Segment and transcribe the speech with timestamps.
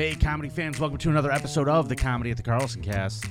[0.00, 3.26] Hey, comedy fans, welcome to another episode of the Comedy at the Carlson Cast.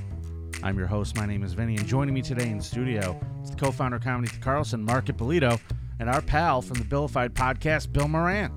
[0.61, 1.15] I'm your host.
[1.15, 4.04] My name is Vinnie, and joining me today in studio is the co founder of
[4.04, 5.60] Comedy at the Carlson, Mark Ippolito,
[6.00, 8.54] and our pal from the Billified podcast, Bill Moran.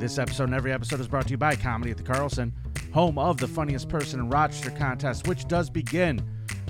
[0.00, 2.52] This episode and every episode is brought to you by Comedy at the Carlson,
[2.92, 6.20] home of the funniest person in Rochester contest, which does begin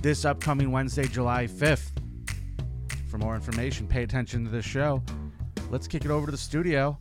[0.03, 1.93] this upcoming Wednesday, July 5th.
[3.09, 5.03] For more information, pay attention to this show.
[5.71, 6.99] Let's kick it over to the studio.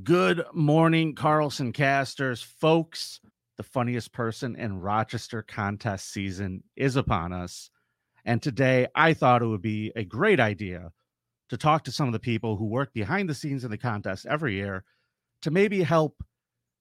[0.00, 2.40] Good morning, Carlson casters.
[2.40, 3.20] Folks,
[3.58, 7.68] the funniest person in Rochester contest season is upon us.
[8.24, 10.92] And today I thought it would be a great idea
[11.50, 14.24] to talk to some of the people who work behind the scenes in the contest
[14.24, 14.82] every year
[15.42, 16.24] to maybe help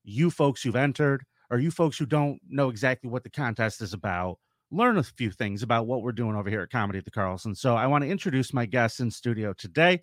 [0.06, 3.94] you folks who've entered or you folks who don't know exactly what the contest is
[3.94, 4.40] about
[4.72, 7.54] learn a few things about what we're doing over here at Comedy at the Carlson.
[7.56, 10.02] So I want to introduce my guest in studio today.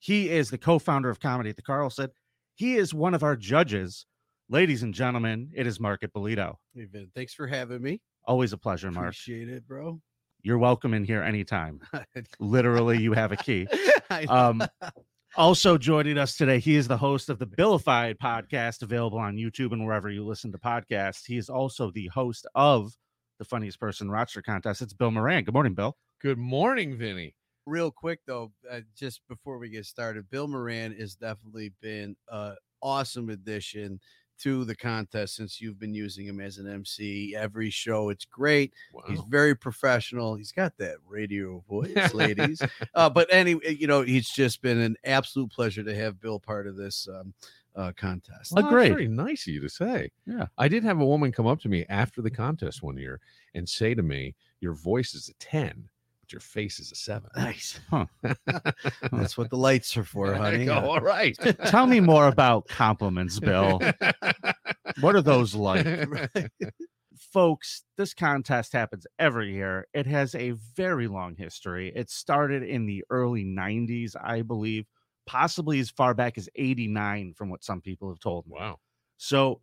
[0.00, 2.10] He is the co-founder of Comedy at the Carlson.
[2.54, 4.06] He is one of our judges.
[4.48, 6.58] Ladies and gentlemen, it is Mark Ippolito.
[6.74, 8.00] Hey, Vin, thanks for having me.
[8.24, 9.06] Always a pleasure, Mark.
[9.06, 10.00] Appreciate it, bro.
[10.42, 11.80] You're welcome in here anytime.
[12.40, 13.66] Literally, you have a key.
[14.28, 14.62] Um,
[15.36, 19.72] also joining us today, he is the host of the Billified podcast, available on YouTube
[19.72, 21.22] and wherever you listen to podcasts.
[21.26, 22.92] He is also the host of
[23.38, 24.82] the Funniest Person Rochester contest.
[24.82, 25.44] It's Bill Moran.
[25.44, 25.96] Good morning, Bill.
[26.20, 27.34] Good morning, Vinnie.
[27.66, 32.56] Real quick though, uh, just before we get started, Bill Moran has definitely been an
[32.82, 34.00] awesome addition
[34.42, 38.08] to the contest since you've been using him as an MC every show.
[38.08, 38.72] It's great.
[39.06, 40.34] He's very professional.
[40.34, 42.60] He's got that radio voice, ladies.
[42.94, 46.66] uh, but anyway, you know, he's just been an absolute pleasure to have Bill part
[46.66, 47.32] of this um,
[47.76, 48.52] uh, contest.
[48.52, 48.90] Well, Well, great.
[48.90, 50.10] Very nice of you to say.
[50.26, 50.46] Yeah.
[50.58, 53.20] I did have a woman come up to me after the contest one year
[53.54, 55.91] and say to me, Your voice is a 10, but
[56.32, 57.28] your face is a seven.
[57.36, 57.78] Nice.
[57.90, 58.06] Huh.
[59.12, 60.64] That's what the lights are for, honey.
[60.64, 60.74] go.
[60.74, 61.36] Uh, All right.
[61.66, 63.80] Tell me more about compliments, Bill.
[65.00, 65.86] What are those like?
[67.32, 69.86] Folks, this contest happens every year.
[69.94, 71.92] It has a very long history.
[71.94, 74.86] It started in the early 90s, I believe,
[75.26, 78.54] possibly as far back as 89, from what some people have told me.
[78.58, 78.78] wow.
[79.16, 79.62] So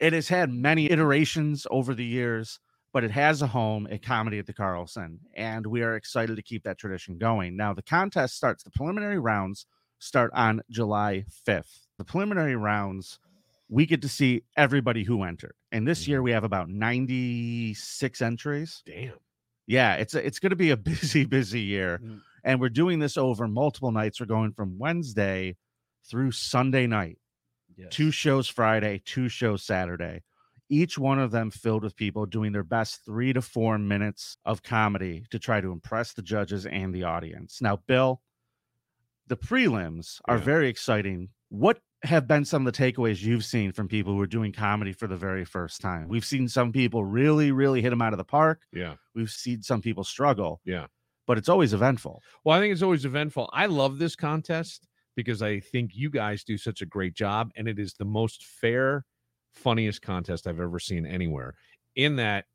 [0.00, 2.58] it has had many iterations over the years,
[2.92, 6.42] but it has a home at Comedy at the Carlson, and we are excited to
[6.42, 7.56] keep that tradition going.
[7.56, 9.66] Now, the contest starts, the preliminary rounds
[9.98, 11.86] start on July 5th.
[11.98, 13.18] The preliminary rounds,
[13.68, 15.54] we get to see everybody who entered.
[15.72, 18.82] And this year we have about 96 entries.
[18.86, 19.12] Damn.
[19.66, 22.00] Yeah, it's a, it's going to be a busy, busy year.
[22.02, 22.20] Mm.
[22.44, 24.20] And we're doing this over multiple nights.
[24.20, 25.56] We're going from Wednesday
[26.08, 27.18] through Sunday night
[27.76, 27.88] Yes.
[27.92, 30.22] two shows Friday, two shows Saturday.
[30.70, 34.62] Each one of them filled with people doing their best three to four minutes of
[34.62, 37.60] comedy to try to impress the judges and the audience.
[37.62, 38.20] Now, Bill,
[39.26, 40.44] the prelims are Yeah.
[40.44, 41.30] very exciting.
[41.48, 44.92] What have been some of the takeaways you've seen from people who are doing comedy
[44.92, 46.08] for the very first time?
[46.08, 48.62] We've seen some people really, really hit them out of the park.
[48.72, 48.96] Yeah.
[49.14, 50.60] We've seen some people struggle.
[50.64, 50.86] Yeah.
[51.26, 52.22] But it's always eventful.
[52.44, 53.50] Well, I think it's always eventful.
[53.52, 54.86] I love this contest
[55.16, 58.44] because I think you guys do such a great job, and it is the most
[58.46, 59.04] fair,
[59.58, 61.54] funniest contest I've ever seen anywhere.
[61.96, 62.46] In that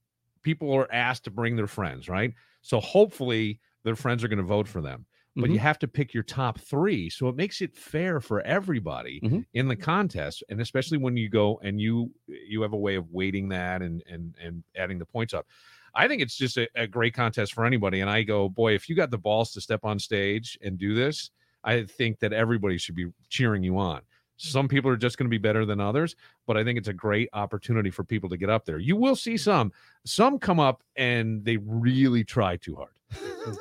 [0.43, 2.33] people are asked to bring their friends, right?
[2.61, 5.05] So hopefully their friends are going to vote for them.
[5.39, 9.23] But you have to pick your top three, so it makes it fair for everybody
[9.23, 9.45] Mhm.
[9.53, 13.09] in the contest, and especially when you go and you you have a way of
[13.09, 15.47] weighting that and and and adding the points up.
[15.95, 17.99] I think it's just a, a great contest for anybody.
[18.01, 20.93] And I go, boy, if you got the balls to step on stage and do
[20.93, 21.31] this,
[21.63, 24.01] I think that everybody should be cheering you on.
[24.37, 26.15] Some people are just going to be better than others,
[26.47, 28.79] but I think it's a great opportunity for people to get up there.
[28.79, 29.71] You will see some.
[30.05, 32.91] Some come up and they really try too hard.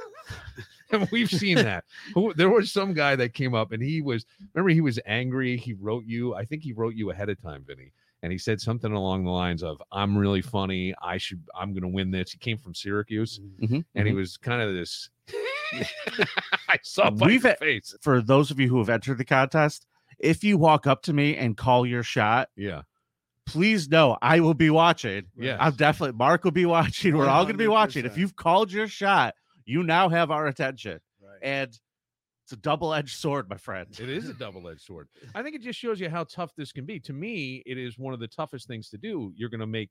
[0.91, 1.85] and we've seen that.
[2.15, 5.57] Who- There was some guy that came up and he was, remember, he was angry.
[5.57, 7.93] He wrote you, I think he wrote you ahead of time, Vinnie.
[8.23, 10.95] And he said something along the lines of, I'm really funny.
[11.03, 12.31] I should, I'm going to win this.
[12.33, 14.17] He came from Syracuse Mhm, and he mhm.
[14.17, 15.11] was kind of this.
[16.69, 17.95] I saw by We've had- face.
[18.01, 19.87] for those of you who have entered the contest,
[20.23, 22.83] if you walk up to me and call your shot, Yeah,
[23.47, 25.25] please know I will be watching.
[25.37, 25.57] yeah.
[25.61, 27.17] I'm definitely Mark will be watching.
[27.17, 28.05] We're all going to be watching.
[28.07, 29.35] If you've called your shot,
[29.65, 31.01] you now have our attention.
[31.21, 31.39] Right.
[31.43, 31.79] And
[32.45, 33.87] it's a double-edged sword, my friend.
[34.01, 35.09] It is a double-edged sword.
[35.35, 36.99] I think it just shows you how tough this can be.
[37.01, 39.33] To me, it is one of the toughest things to do.
[39.37, 39.91] You're going to make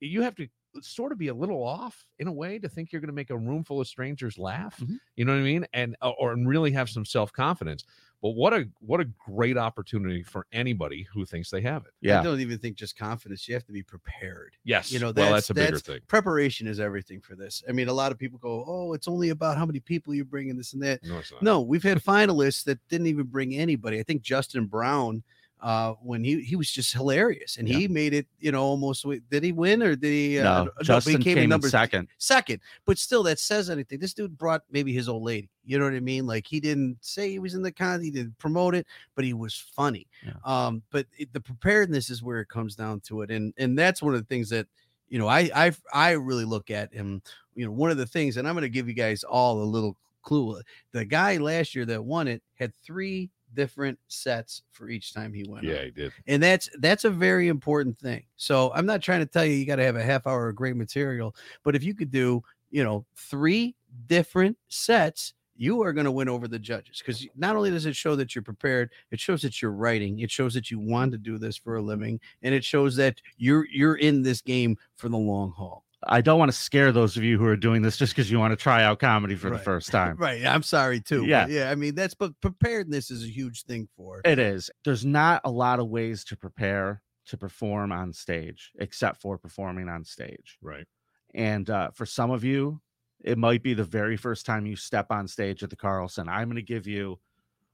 [0.00, 0.46] you have to
[0.82, 3.30] sort of be a little off in a way to think you're going to make
[3.30, 4.78] a room full of strangers laugh.
[4.78, 4.98] Mhm.
[5.16, 5.66] You know what I mean?
[5.72, 7.84] And uh, or and really have some self-confidence.
[8.22, 11.92] But what a what a great opportunity for anybody who thinks they have it.
[12.02, 13.48] Yeah, I don't even think just confidence.
[13.48, 14.56] You have to be prepared.
[14.62, 14.92] Yes.
[14.92, 16.00] You know, well, that's- that's a bigger that's- thing.
[16.06, 17.62] Preparation is everything for this.
[17.68, 20.24] I mean, a lot of people go, "Oh, it's only about how many people you
[20.26, 21.42] bring and this and that." No, it's not.
[21.42, 23.98] No, we've had finalists that didn't even bring anybody.
[23.98, 25.22] I think Justin Brown
[25.62, 27.78] uh, when he he was just hilarious, and Yeah.
[27.78, 28.26] he made it.
[28.38, 29.04] You know, almost.
[29.30, 30.38] Did he win or did he?
[30.38, 32.08] Uh, no, but he Justin came, in number second.
[32.18, 32.60] second.
[32.86, 33.98] But still, that says anything.
[33.98, 35.50] This dude brought maybe his old lady.
[35.64, 36.26] You know what I mean?
[36.26, 39.34] Like he didn't say he was in the con, he didn't promote it, but he
[39.34, 40.06] was funny.
[40.24, 40.32] Yeah.
[40.44, 44.02] Um, but it, the preparedness is where it comes down to it, and and that's
[44.02, 44.66] one of the things that
[45.08, 47.22] you know I I I really look at him.
[47.54, 49.64] You know, one of the things, and I'm going to give you guys all a
[49.64, 50.60] little clue.
[50.92, 55.44] The guy last year that won it had three different sets for each time he
[55.48, 55.66] went.
[55.66, 56.12] on Yeah, he did.
[56.26, 59.66] and that's that's a very important thing so i'm not trying to tell you you
[59.66, 62.84] got to have a half hour of great material but if you could do you
[62.84, 63.74] know three
[64.06, 67.94] different sets you are going to win over the judges because not only does it
[67.96, 71.18] show that you're prepared it shows that you're writing it shows that you want to
[71.18, 75.08] do this for a living and it shows that you're you're in this game for
[75.08, 77.96] the long haul I don't want to scare those of you who are doing this
[77.98, 79.58] just because you want to try out comedy for Right.
[79.58, 80.16] the first time.
[80.16, 81.46] right i'm sorry too Yeah.
[81.46, 84.70] yeah i mean that's but preparedness is a huge thing for It is.
[84.84, 89.88] There's not a lot of ways to prepare to perform on stage except for performing
[89.88, 90.58] on stage.
[90.62, 90.86] Right.
[91.34, 92.80] And uh, for some of you,
[93.22, 96.28] it might be the very first time you step on stage at the Carlson.
[96.28, 97.20] I'm going to give you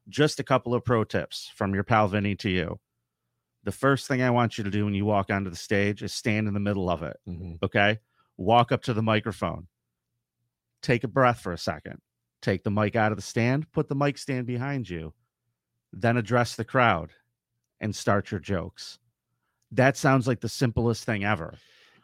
[0.08, 2.78] just a couple of pro tips from your pal Vinnie to you.
[3.64, 6.12] The first thing I want you to do when you walk onto the stage is
[6.12, 7.17] stand in the middle of it.
[7.26, 7.58] Mhm.
[7.62, 7.99] Okay.
[8.36, 9.66] Walk up to the microphone.
[10.82, 12.00] Take a breath for a second.
[12.42, 15.14] Take the mic out of the stand, put the mic stand behind you,
[15.92, 17.10] then address the crowd
[17.80, 18.98] and start your jokes.
[19.72, 21.54] That sounds like the simplest thing ever.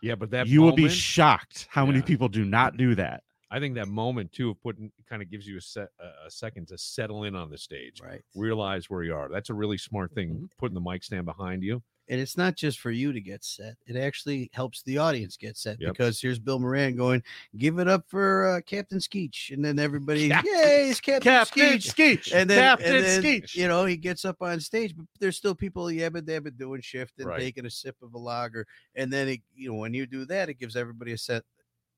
[0.03, 3.23] Yeah, but that you will be shocked how many people do not do that.
[3.53, 6.31] I think that moment too of putting kind of gives you a set a a
[6.31, 9.29] second to settle in on the stage, right realize where you are.
[9.29, 10.31] That's a really smart thing.
[10.31, 10.45] Mm-hmm.
[10.59, 11.83] Putting the mic stand behind you.
[12.09, 15.57] And it's not just for you to get set it actually helps the audience get
[15.57, 15.93] set Yep.
[15.93, 17.23] because here's bill moran going
[17.57, 21.63] give it up for uh, captain skeech and then everybody Captain- yay it's captain, Captain
[21.79, 22.33] skeech Skeech.
[22.35, 23.55] and then, Captain and then Skeech.
[23.55, 27.15] you know he gets up on stage but there's still people yabba dabba doing shift
[27.19, 27.39] and Right.
[27.41, 30.49] taking a sip of a lager and then it, you know when you do that
[30.49, 31.45] it gives everybody a set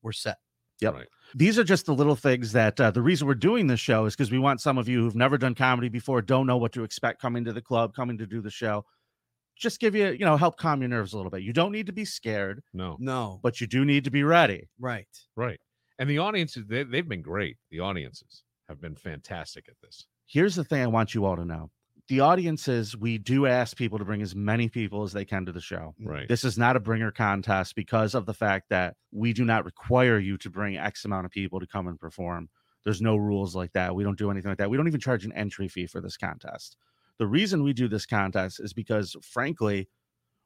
[0.01, 0.37] we're set
[0.81, 0.93] Yep.
[0.93, 1.07] Right.
[1.33, 4.13] These are just the little things that uh, the reason we're doing this show is
[4.13, 6.83] because we want some of you who've never done comedy before, don't know what to
[6.83, 8.85] expect coming to the club, coming to do the show.
[9.57, 11.41] Just give you, you know, help calm your nerves a little bit.
[11.41, 12.97] You don't need to be scared, No.
[12.99, 14.69] no but you do need to be ready.
[14.79, 15.59] right Right.
[15.97, 17.57] And the audiences, they, they've been great.
[17.71, 20.05] The audiences have been fantastic at this.
[20.27, 21.69] Here's the thing I want you all to know
[22.07, 25.51] the audiences, we do ask people to bring as many people as they can to
[25.51, 25.95] the show.
[26.01, 26.07] Mm.
[26.07, 26.27] Right.
[26.27, 30.19] This is not a bringer contest because of the fact that we do not require
[30.19, 32.49] you to bring X amount of people to come and perform.
[32.83, 33.95] There's no rules like that.
[33.95, 34.69] We don't do anything like that.
[34.69, 36.77] We don't even charge an entry fee for this contest.
[37.19, 39.89] The reason we do this contest is because, frankly,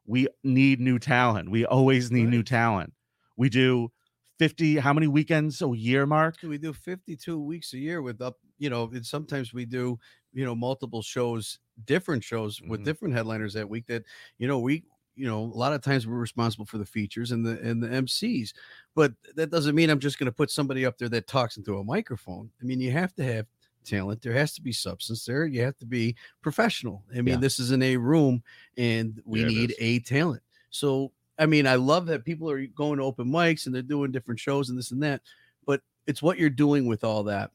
[0.06, 1.51] we need new talent.
[1.51, 2.94] We always need new talent.
[3.38, 3.92] We do
[4.39, 6.36] 50, how many weekends a year, Mark?
[6.44, 9.98] we do 52 weeks a year with up you know and sometimes we do
[10.33, 12.86] you know multiple shows different shows with Mhm.
[12.86, 14.04] different headliners that week that
[14.38, 14.83] you know we
[15.16, 17.88] you know a lot of times we're responsible for the features and the and the
[17.89, 18.54] mcs
[18.95, 21.77] but that doesn't mean i'm just going to put somebody up there that talks into
[21.77, 23.48] a microphone i mean you have to have
[23.86, 27.38] talent there has to be substance there you have to be professional i mean Yeah.
[27.38, 28.44] this is in a room
[28.78, 32.98] and we Yeah, need a talent so i mean i love that people are going
[33.00, 35.22] to open mics and they're doing different shows and this and that
[35.66, 37.52] but it's what you're doing with all that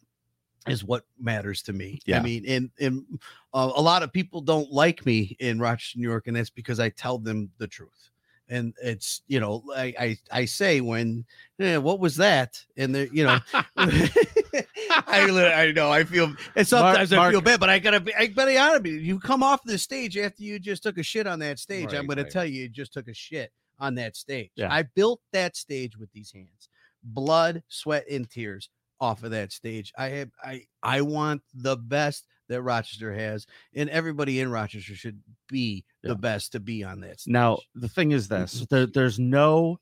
[0.66, 2.00] is what matters to me.
[2.06, 2.20] Yeah.
[2.20, 3.04] I mean, and and
[3.52, 6.80] uh, a lot of people don't like me in Rochester, New York, and that's because
[6.80, 8.10] I tell them the truth.
[8.48, 11.26] And it's you know, I I, I say when,
[11.60, 12.64] eh, what was that?
[12.78, 13.38] And they you know,
[15.06, 18.14] I I know I feel and sometimes I feel Mark- bad, but I gotta be
[18.14, 19.18] I gotta be you.
[19.18, 21.92] Come off the stage after you just took a shit on that stage.
[21.92, 22.30] I'm gonna right.
[22.30, 24.50] tell you, you just took a shit on that stage.
[24.56, 24.72] Yeah.
[24.72, 26.68] I built that stage with these hands,
[27.02, 28.68] blood, sweat, and tears
[29.00, 29.92] off of that stage.
[29.98, 35.20] I have I I want the best that Rochester has, and everybody in Rochester should
[35.48, 36.10] be Yeah.
[36.10, 37.32] the best to be on that stage.
[37.32, 39.80] Now, the thing is this there, there's no,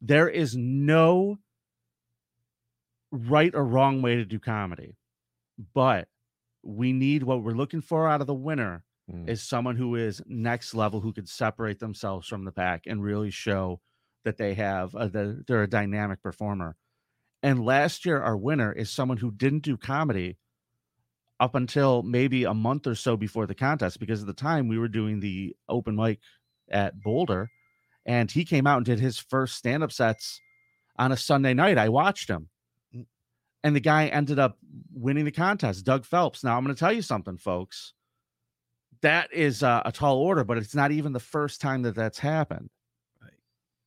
[0.00, 1.38] there is no
[3.10, 4.96] right or wrong way to do comedy,
[5.74, 6.08] but
[6.62, 9.26] we need what we're looking for out of the winner Mm.
[9.26, 13.30] is someone who is next level, who could separate themselves from the pack and really
[13.30, 13.80] show
[14.24, 16.76] that they have, uh, the, they're a dynamic performer.
[17.42, 20.36] And last year, our winner is someone who didn't do comedy
[21.40, 24.78] up until maybe a month or so before the contest, because at the time we
[24.78, 26.20] were doing the open mic
[26.70, 27.48] at Boulder,
[28.04, 30.40] and he came out and did his first stand up sets
[30.98, 31.78] on a Sunday night.
[31.78, 32.50] I watched him.
[33.64, 34.56] And the guy ended up
[34.92, 36.44] winning the contest, Doug Phelps.
[36.44, 37.92] Now, I'm going to tell you something, folks.
[39.02, 42.18] That is uh, a tall order, but it's not even the first time that that's
[42.18, 42.70] happened.
[43.22, 43.32] Right.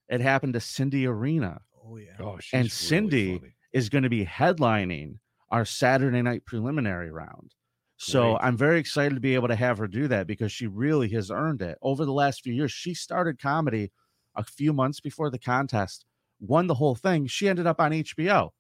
[0.10, 2.12] It happened to Cindy Arena Oh yeah.
[2.20, 3.54] Oh, she's and really Cindy- funny.
[3.74, 5.16] is going to be headlining
[5.50, 7.54] our Saturday night preliminary round.
[7.98, 8.40] So Great.
[8.48, 11.30] I'm very excited to be able to have her do that because she really has
[11.30, 12.72] earned it over the last few years.
[12.72, 13.92] She started comedy
[14.36, 16.06] a few months before the contest,
[16.40, 17.28] won the whole thing.
[17.28, 18.52] She ended up on HBO.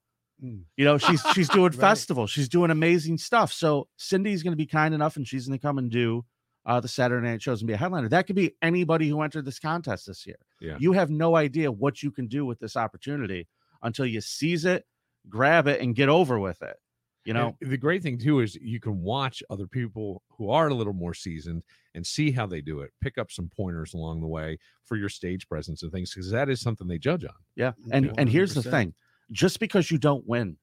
[0.43, 0.63] Mm.
[0.75, 1.75] You know, she's she's doing Right.
[1.75, 2.31] festivals.
[2.31, 3.53] She's doing amazing stuff.
[3.53, 6.25] So Cindy's going to be kind enough, and she's going to come and do
[6.65, 8.09] uh, the Saturday night shows and be a headliner.
[8.09, 10.37] That could be anybody who entered this contest this year.
[10.59, 10.77] Yeah.
[10.79, 13.47] You have no idea what you can do with this opportunity
[13.81, 14.85] until you seize it,
[15.29, 16.77] grab it, and get over with it.
[17.23, 20.69] You know, And the great thing too is you can watch other people who are
[20.69, 21.61] a little more seasoned
[21.93, 22.89] and see how they do it.
[22.99, 26.49] Pick up some pointers along the way for your stage presence and things because that
[26.49, 27.35] is something they judge on.
[27.55, 27.73] Yeah.
[27.91, 28.95] And Yeah, and here's the thing.
[29.31, 30.57] Just because you don't win,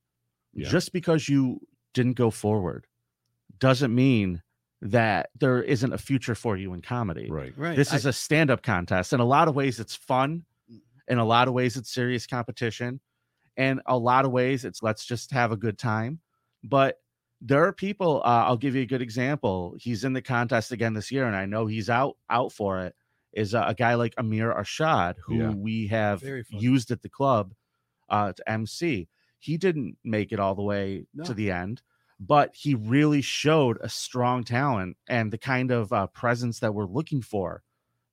[0.54, 0.68] Yeah.
[0.68, 1.60] just because you
[1.94, 2.86] didn't go forward
[3.58, 4.42] doesn't mean
[4.80, 7.28] that there isn't a future for you in comedy.
[7.30, 7.52] Right.
[7.56, 7.76] Right.
[7.76, 9.12] This I- is a stand-up contest.
[9.12, 10.44] In a lot of ways it's fun.
[11.08, 13.00] In a lot of ways it's serious competition.
[13.56, 16.20] And a lot of ways it's let's just have a good time.
[16.62, 17.00] But
[17.40, 19.74] there are people uh, I'll give you a good example.
[19.78, 22.94] He's in the contest again this year and I know he's out out for it
[23.32, 25.50] is a, a guy like Amir Arshad who Yeah.
[25.50, 27.52] we have used at the club
[28.10, 29.08] uh, to MC.
[29.38, 31.24] He didn't make it all the way No.
[31.24, 31.82] to the end,
[32.18, 36.86] but he really showed a strong talent and the kind of uh, presence that we're
[36.86, 37.62] looking for.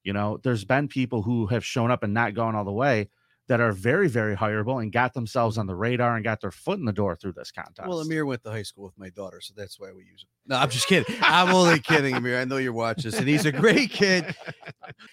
[0.04, 3.10] You know, there's been people who have shown up and not gone all the way
[3.48, 6.80] that are very, very hireable and got themselves on the radar and got their foot
[6.80, 7.88] in the door through this contest.
[7.88, 10.30] Well, Amir went to high school with my daughter, so that's why we use him.
[10.48, 11.16] No, I'm just kidding.
[11.22, 12.40] I'm only kidding, Amir.
[12.40, 14.36] I know you're watching this, and he's a great kid.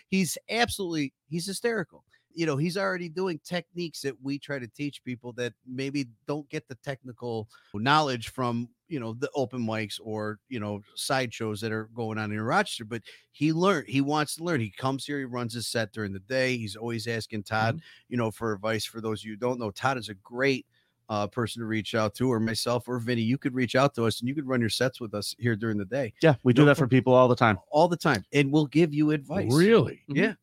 [0.08, 2.04] He's absolutely he's hysterical.
[2.34, 6.48] You know, he's already doing techniques that we try to teach people that maybe don't
[6.48, 11.72] get the technical knowledge from you know the open mics or you know sideshows that
[11.72, 12.84] are going on in Rochester.
[12.84, 13.88] But he learned.
[13.88, 14.60] He wants to learn.
[14.60, 15.18] He comes here.
[15.18, 16.56] He runs his set during the day.
[16.56, 18.84] He's always asking Todd, you know, for advice.
[18.84, 20.66] For those of you don't know, Todd is a great
[21.08, 24.04] uh, person to reach out to, or myself or Vinnie, you could reach out to
[24.04, 26.52] us and you could run your sets with us here during the day yeah, we
[26.52, 27.58] do no that for people all the time.
[27.70, 29.52] all the time, and we'll give you advice.
[29.52, 30.00] Really?
[30.08, 30.34] Yeah,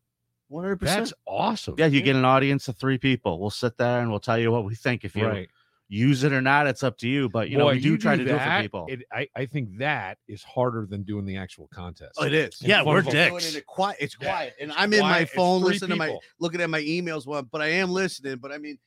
[0.49, 1.75] one hundred That's awesome.
[1.77, 3.39] Yeah, you get an audience of three people.
[3.39, 5.03] We'll sit there and we'll tell you what we think.
[5.05, 5.49] If you Right.
[5.87, 7.29] use it or not, it's up to you.
[7.29, 8.85] But you know, Boy, we do you try to do it for that, people.
[8.89, 12.13] it- I, I think that is harder than doing the actual contest.
[12.17, 12.57] Oh, it is.
[12.61, 13.43] Yeah, we're front of a- dicks.
[13.51, 13.97] Doing it quiet.
[13.99, 16.69] It's Yeah, quiet, and it's I'm in my phone three listening to my looking at
[16.69, 17.25] my emails.
[17.25, 18.37] Well, but I am listening.
[18.37, 18.77] But I mean,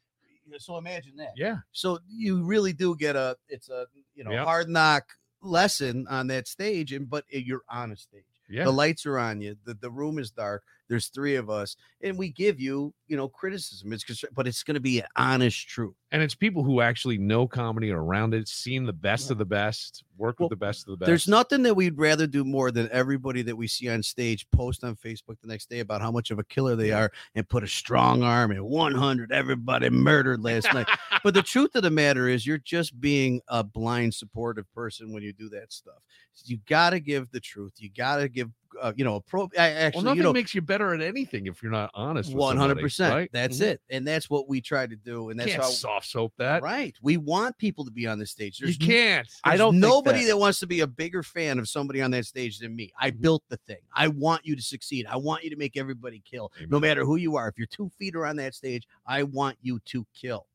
[0.59, 1.33] so imagine that.
[1.37, 1.59] Yeah.
[1.73, 4.45] So you really do get a it's a you know Yep.
[4.45, 5.05] hard knock
[5.43, 8.25] lesson on that stage, and but eh, you're on a stage.
[8.49, 8.65] Yeah.
[8.65, 9.57] The lights are on you.
[9.65, 10.63] The, the room is dark.
[10.93, 13.93] There's three of us, and we give you, you know, criticism.
[13.95, 15.95] It's constru- but it's going to be an honest truth.
[16.11, 19.47] and it's people who actually know comedy are around it, seen the best of the
[19.47, 21.07] best, work Well, with the best of the best.
[21.07, 24.85] There's nothing that we'd rather do more than everybody that we see on stage post
[24.85, 27.65] on Facebook the next day about how much of a killer they are and put
[27.65, 30.87] a strong arm and 100 everybody murdered last night.
[31.25, 35.23] But the truth of the matter is, you're just being a blind supportive person when
[35.23, 36.03] you do that stuff.
[36.45, 37.75] You got to give the truth.
[37.77, 38.51] You got to give,
[38.83, 39.49] uh, you know, a pro.
[39.59, 42.29] I well, nothing you know, makes you better at anything if you're not honest.
[42.31, 43.15] with one somebody, hundred percent.
[43.15, 43.31] Right?
[43.33, 43.63] That's Mhm.
[43.67, 45.69] it, and that's what we try to do, and that's Can't how.
[45.71, 46.63] soft soap that.
[46.63, 48.61] Right, we want people to be on the stage.
[48.61, 49.29] You There's n- can't.
[49.45, 50.37] I don't think nobody that- that...
[50.37, 52.93] wants to be a bigger fan of somebody on that stage than me.
[53.01, 53.79] I built the thing.
[53.95, 55.07] I want you to succeed.
[55.07, 57.49] I want you to make everybody kill, no matter who you are.
[57.49, 60.47] If you're two feet or on that stage, I want you to kill.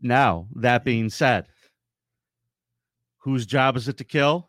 [0.00, 1.46] Now, that being said,
[3.18, 4.48] whose job is it to kill?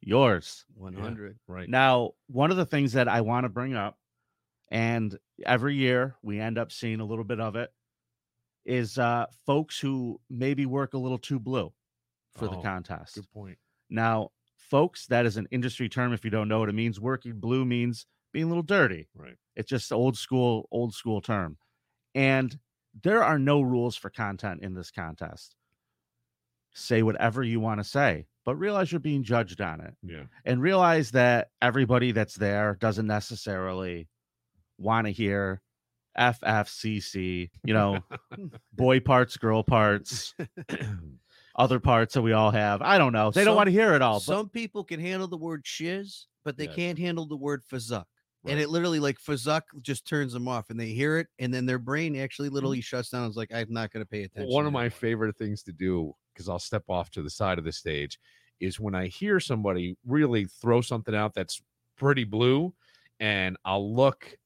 [0.00, 0.64] Yours.
[0.74, 1.38] One hundred.
[1.46, 1.68] Right.
[1.68, 3.98] Now, one of the things that I want to bring up,
[4.70, 7.70] and every year we end up seeing a little bit of it,
[8.64, 11.72] is uh, folks who maybe work a little too blue
[12.36, 13.16] for the Oh, contest.
[13.16, 13.58] Good point.
[13.88, 16.12] Now, folks, that is an industry term.
[16.12, 19.08] If you don't know what it means, working blue means being a little dirty.
[19.14, 19.36] Right.
[19.56, 21.58] It's just old school, old school term.
[22.14, 22.58] And
[23.02, 25.56] there are no rules for content in this contest.
[26.72, 30.24] Say whatever you want to say, but realize you're being judged on it Yeah.
[30.44, 34.08] and realize that everybody that's there doesn't necessarily
[34.78, 35.60] want to hear
[36.18, 38.02] FFCC, you know,
[38.72, 40.34] boy parts, girl parts,
[41.56, 42.82] other parts that we all have.
[42.82, 43.30] I don't know.
[43.30, 44.14] They don't want to hear it all.
[44.18, 46.74] But Some people can handle the word shiz, but they Yes.
[46.74, 48.04] can't handle the word fuzuck.
[48.42, 48.52] Right.
[48.52, 51.66] And it literally like fuzuck just turns them off, and they hear it, and then
[51.66, 52.54] their brain actually Mm-hmm.
[52.54, 53.26] literally shuts down.
[53.28, 54.50] It's like I'm not going to pay attention.
[54.50, 57.64] One of my favorite things to do, because I'll step off to the side of
[57.64, 58.18] the stage,
[58.60, 61.62] is when I hear somebody really throw something out that's
[61.96, 62.74] pretty blue,
[63.18, 64.36] and I'll look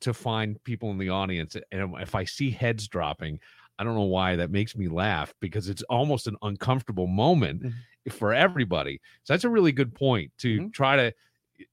[0.00, 1.56] to find people in the audience.
[1.72, 3.40] And if I see heads dropping,
[3.78, 7.84] I don't know why that makes me laugh because it's almost an uncomfortable moment Mhm.
[8.10, 9.00] for everybody.
[9.24, 10.72] So that's a really good point to Mhm.
[10.72, 11.14] try to,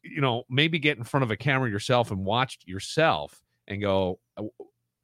[0.03, 4.19] you know, maybe get in front of a camera yourself and watch yourself and go,
[4.37, 4.43] "Uh,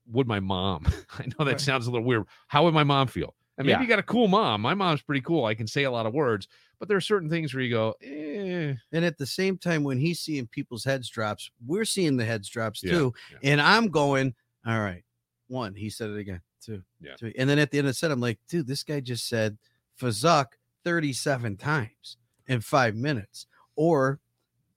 [0.07, 1.61] would my mom, I know that Right.
[1.61, 2.25] sounds a little weird.
[2.49, 3.36] How would my mom feel?
[3.57, 3.81] And maybe Yeah.
[3.81, 4.61] you got a cool mom.
[4.61, 5.45] My mom's pretty cool.
[5.45, 6.47] I can say a lot of words,
[6.79, 8.75] but there are certain things where you go, eh.
[8.91, 12.49] And at the same time, when he's seeing people's heads drops, we're seeing the heads
[12.49, 13.13] drops Yeah, too.
[13.31, 13.37] yeah.
[13.51, 14.35] And I'm going,
[14.65, 15.03] all right,
[15.47, 17.15] one, he said it again, two, Yeah.
[17.17, 17.33] three.
[17.37, 19.57] And then at the end of the set, I'm like, dude, this guy just said
[19.99, 20.47] Fazuk
[20.83, 23.47] 37 times in five minutes.
[23.75, 24.19] Or,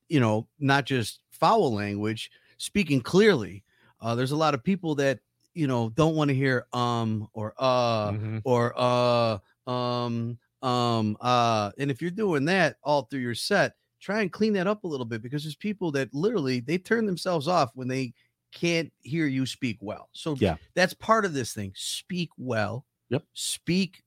[0.09, 3.63] you know, not just foul language, speaking clearly.
[4.01, 5.21] Uh, there's a lot of people that,
[5.55, 8.43] you know, don't want to hear um or uh Mhm.
[8.45, 9.39] or uh
[9.71, 14.53] um um uh and if you're doing that all through your set try and clean
[14.55, 17.89] that up a little bit because there's people that literally they turn themselves off when
[17.89, 18.13] they
[18.53, 20.57] can't hear you speak well so Yeah.
[20.75, 23.25] that's part of this thing speak well Yep.
[23.33, 24.03] speak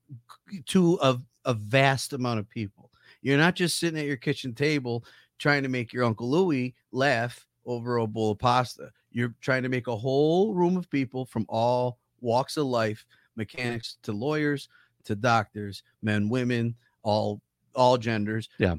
[0.66, 5.06] to a, a vast amount of people you're not just sitting at your kitchen table
[5.40, 9.70] trying to make your uncle louie laugh over a bowl of pasta you're trying to
[9.70, 13.06] make a whole room of people from all walks of life
[13.36, 14.70] mechanics to lawyers
[15.06, 17.42] to doctors, men, women, all
[17.76, 18.76] all genders Yeah.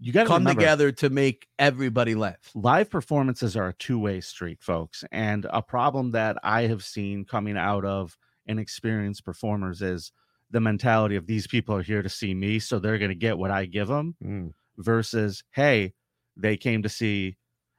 [0.00, 2.38] You got to come remember, together to make everybody laugh.
[2.54, 7.56] live performances are a two-way street folks and a problem that i have seen coming
[7.56, 8.16] out of
[8.46, 10.12] inexperienced performers is
[10.50, 13.38] the mentality of these people are here to see me so they're going to get
[13.38, 14.52] what i give them Mm.
[14.78, 15.92] versus hey
[16.36, 17.36] they came to see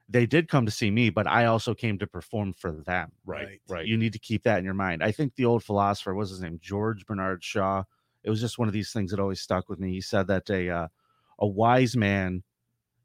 [0.10, 3.46] they did come to see me but i also came to perform for them Right,
[3.48, 3.62] Right.
[3.70, 3.86] right.
[3.86, 6.30] you need to keep that in your mind i think the old philosopher what was
[6.32, 7.84] his name george bernard shaw
[8.24, 10.50] it was just one of these things that always stuck with me he said that
[10.50, 10.88] a uh,
[11.40, 12.44] a wise man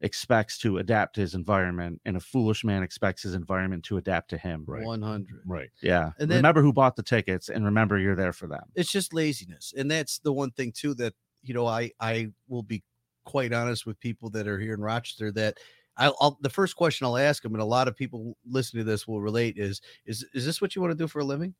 [0.00, 4.30] expects to adapt to his environment and a foolish man expects his environment to adapt
[4.30, 4.84] to him Right.
[4.84, 5.42] 100.
[5.44, 5.70] right.
[5.82, 8.92] yeah And then- remember who bought the tickets and remember you're there for them It's
[8.92, 9.74] just laziness.
[9.76, 12.84] And that's the one thing too that, you know, I I will be
[13.24, 15.58] quite honest with people that are here in Rochester that
[15.98, 18.90] I'll, I'll the first question I'll ask them, and a lot of people listening to
[18.90, 21.54] this will relate is is is this what you want to do for a living?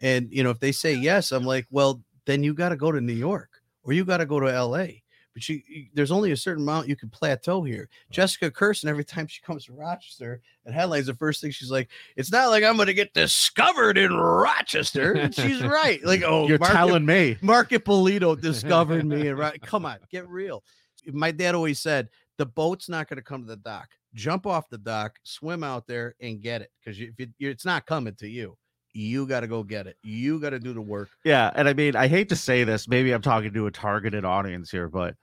[0.00, 2.90] And you know, if they say yes, I'm like, well, then you got to go
[2.92, 4.86] to New York or you got to go to LA.
[5.32, 7.88] But you, you- there's only a certain amount you can plateau here.
[8.10, 11.88] Jessica Kirson, every time she comes to Rochester and headlines, the first thing she's like,
[12.16, 15.12] it's not like I'm going to get discovered in Rochester.
[15.12, 16.04] And she's right.
[16.04, 19.28] Like, oh, you're Mark- telling me Mark Ippolito discovered me.
[19.28, 20.62] And right, come on, get real.
[21.06, 23.88] My dad always said the boat's not going to come to the dock.
[24.14, 27.86] Jump off the dock, swim out there, and get it because if it, it's not
[27.86, 28.56] coming to you,
[28.92, 29.96] you got to go get it.
[30.04, 31.10] You got to do the work.
[31.24, 32.88] Yeah, and I mean, I hate to say this.
[32.88, 35.16] Maybe I'm talking to a targeted audience here, but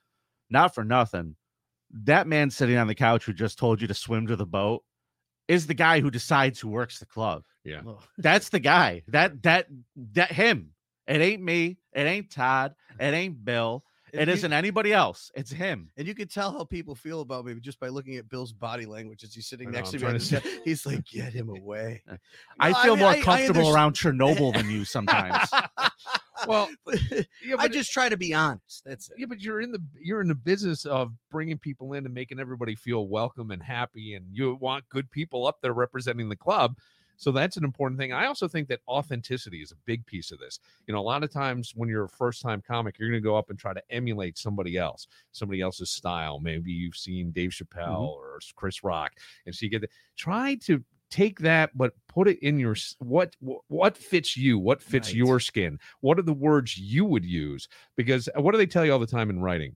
[0.49, 1.35] not for nothing.
[2.03, 4.83] That man sitting on the couch who just told you to swim to the boat
[5.47, 7.43] is the guy who decides who works the club.
[7.63, 7.81] Yeah.
[8.17, 9.03] That's the guy.
[9.07, 9.67] That that
[10.13, 10.71] that him.
[11.07, 11.77] It ain't me.
[11.93, 12.73] It ain't Todd.
[12.99, 13.83] It ain't Bill.
[14.13, 15.31] And It you- isn't anybody else.
[15.35, 15.89] It's him.
[15.97, 18.85] And you can tell how people feel about me just by looking at Bill's body
[18.85, 20.17] language as he's sitting I know, next to me.
[20.17, 20.61] the to.
[20.65, 22.03] He's like, get him away.
[22.59, 25.49] I No, I feel mean, more I- I comfortable underst- around Chernobyl than you sometimes.
[26.47, 26.69] Well,
[27.45, 28.81] yeah, I just try to be honest.
[28.85, 29.15] That's it.
[29.19, 32.39] yeah, but you're in the you're in the business of bringing people in and making
[32.39, 36.75] everybody feel welcome and happy, and you want good people up there representing the club.
[37.21, 38.13] So that's an important thing.
[38.13, 40.59] I also think that authenticity is a big piece of this.
[40.87, 43.23] You know, a lot of times when you're a first time comic, you're going to
[43.23, 46.39] go up and try to emulate somebody else, somebody else's style.
[46.39, 49.11] Maybe you've seen Dave Chappelle or Chris Rock,
[49.45, 53.35] and so you get the, try to take that but put it in your what
[53.67, 55.17] what fits you what fits Right.
[55.17, 58.85] your skin what are the words you would use because uh, what do they tell
[58.85, 59.75] you all the time in writing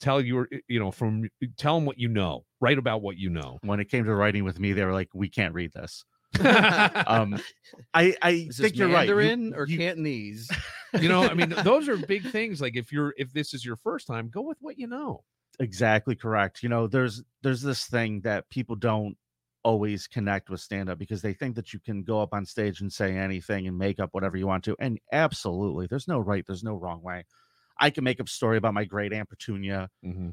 [0.00, 3.58] tell your you know from tell them what you know write about what you know
[3.62, 6.04] when it came to writing with me, they were like, "We can't read this."
[7.06, 7.40] Um,
[7.94, 9.08] I I Is think you're right.
[9.08, 10.50] You- Mandarin or you- Cantonese?
[11.00, 13.76] you know i mean those are big things like if you're if this is your
[13.76, 15.22] first time go with what you know
[15.60, 16.62] exactly correct.
[16.62, 19.16] You know, there's there's this thing that people don't
[19.62, 22.80] always connect with stand up because they think that you can go up on stage
[22.80, 24.76] and say anything and make up whatever you want to.
[24.80, 27.24] And absolutely, there's no right, there's no wrong way.
[27.78, 29.88] I can make up a story about my great aunt Petunia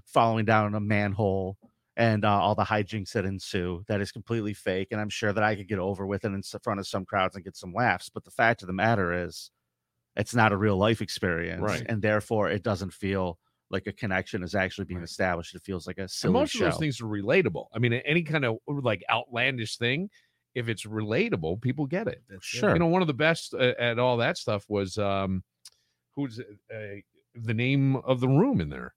[0.05, 1.57] falling down a manhole
[1.97, 3.83] and uh, all the hijinks that ensue.
[3.89, 6.43] That is completely fake, and I'm sure that I could get over with it in
[6.43, 8.09] front of some crowds and get some laughs.
[8.09, 9.51] But the fact of the matter is,
[10.15, 11.85] it's not a real life experience, Right.
[11.87, 15.09] and therefore it doesn't feel like a connection is actually being Right.
[15.09, 15.55] established.
[15.55, 16.65] It feels like a and silly most show.
[16.65, 20.09] of those things are relatable i mean any kind of like outlandish thing
[20.55, 22.57] if it's relatable people get it That's it.
[22.59, 22.73] Sure.
[22.73, 25.43] you know one of the best uh, at all that stuff was um
[26.15, 26.43] who's uh,
[27.35, 28.95] the name of the room in there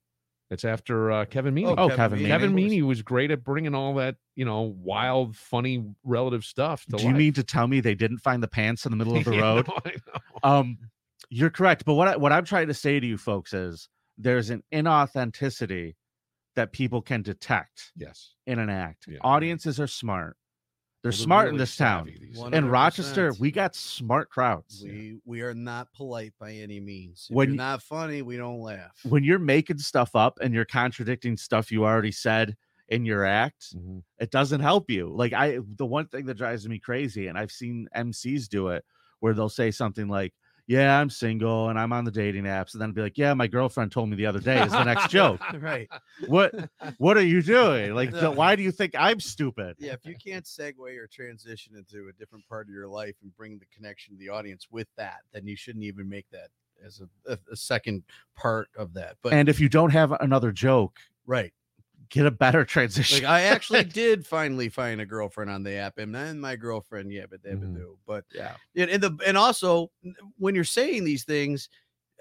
[0.50, 2.26] it's after uh, kevin meaney Oh, Kevin Meaney.
[2.26, 6.84] Kevin was- Meaney was great at bringing all that, you know, wild, funny, relative stuff
[6.86, 9.16] to Do you mean to tell me they didn't find the pants in the middle
[9.16, 9.68] of the Yeah, road?
[9.68, 10.20] no, I know.
[10.42, 10.78] um
[11.28, 14.50] you're correct but what I, what i'm trying to say to you folks is there's
[14.50, 15.94] an inauthenticity
[16.56, 18.34] that people can detect Yes.
[18.46, 19.18] in an act Yeah.
[19.22, 20.36] audiences are smart
[21.02, 22.06] They're Well, smart in this town.
[22.06, 22.58] savvy, these One- days.
[22.58, 24.82] In Rochester, we got smart crowds.
[24.84, 27.26] We we are not polite by any means.
[27.30, 28.92] If When you're not funny, we don't laugh.
[29.04, 32.54] When you're making stuff up and you're contradicting stuff you already said
[32.88, 34.02] in your act, Mhm.
[34.18, 35.08] it doesn't help you.
[35.08, 38.84] Like I the one thing that drives me crazy, and I've seen MCs do it
[39.20, 40.34] where they'll say something like,
[40.66, 43.46] Yeah, I'm single and I'm on the dating apps, and then be like, Yeah, my
[43.46, 45.40] girlfriend told me the other day is the next joke.
[45.60, 45.88] right.
[46.26, 46.54] What
[46.98, 47.94] what are you doing?
[47.94, 48.30] Like No.
[48.30, 49.76] why do you think I'm stupid?
[49.78, 53.34] Yeah, if you can't segue or transition into a different part of your life and
[53.36, 56.48] bring the connection to the audience with that, then you shouldn't even make that
[56.84, 58.02] as a, a, a second
[58.36, 59.16] part of that.
[59.22, 61.52] But And if you don't have another joke, right,
[62.10, 63.24] get a better transition.
[63.24, 67.12] like I actually did finally find a girlfriend on the app, and then my girlfriend,
[67.12, 67.74] yeah, but Mhm.
[67.74, 67.98] do.
[68.06, 68.56] But yeah.
[68.76, 69.90] and, the and also
[70.38, 71.68] when you're saying these things,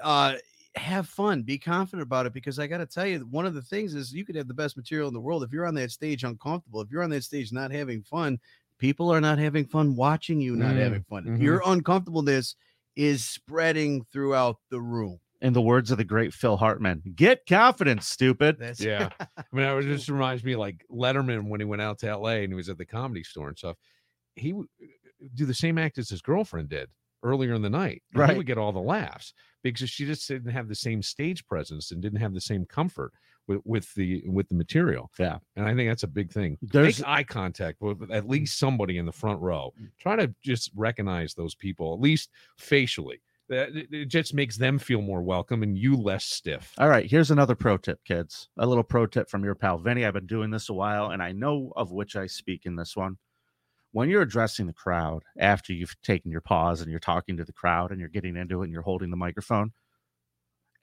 [0.02, 0.36] uh,
[0.76, 2.34] have fun, be confident about it.
[2.34, 4.54] Because I got to tell you, one of the things is you could have the
[4.54, 6.82] best material in the world if you're on that stage uncomfortable.
[6.82, 8.40] If you're on that stage not having fun,
[8.78, 11.26] people are not having fun watching you not Mm, having fun.
[11.26, 11.42] mhm.
[11.42, 12.56] Your uncomfortableness
[12.96, 15.20] is spreading throughout the room.
[15.42, 18.58] In the words of the great Phil Hartman, get confidence, stupid.
[18.60, 19.10] That's Yeah.
[19.20, 22.50] I mean, it just reminds me like Letterman when he went out to LA and
[22.50, 23.78] he was at the comedy store and stuff.
[24.36, 26.90] He would uh, do the same act as his girlfriend did
[27.24, 28.04] earlier in the night.
[28.12, 28.32] and Right.
[28.32, 31.92] He would get all the laughs because she just didn't have the same stage presence
[31.92, 33.14] and didn't have the same comfort
[33.48, 35.12] with, with the with the material.
[35.18, 35.40] Yeah.
[35.56, 36.58] And I think that's a big thing.
[36.62, 39.74] There's Make eye contact with at least somebody in the front row.
[40.00, 43.22] Try to just recognize those people, at least facially.
[43.50, 46.74] That it- it just makes them feel more welcome and you less stiff.
[46.78, 48.48] All right, here's another pro tip, kids.
[48.58, 50.06] A little pro tip from your pal Vinnie.
[50.06, 52.96] I've been doing this a while, and I know of which I speak in this
[52.96, 53.18] one.
[53.92, 57.52] When you're addressing the crowd after you've taken your pause and you're talking to the
[57.52, 59.72] crowd and you're getting into it and you're holding the microphone,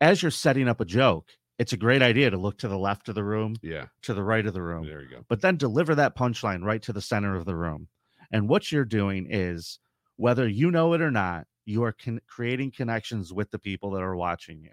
[0.00, 3.08] as you're setting up a joke, it's a great idea to look to the left
[3.08, 3.86] of the room, Yeah.
[4.02, 5.24] to the right of the room, There you go.
[5.28, 7.88] but then deliver that punchline right to the center of the room.
[8.32, 9.78] And what you're doing is,
[10.16, 14.02] whether you know it or not, you are con- creating connections with the people that
[14.02, 14.70] are watching you.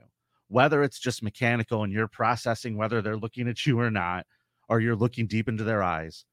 [0.47, 4.25] Whether it's just mechanical and you're processing whether they're looking at you or not,
[4.69, 6.25] or you're looking deep into their eyes,